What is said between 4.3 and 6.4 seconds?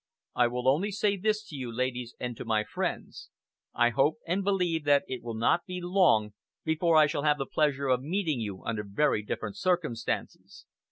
believe that it will not be long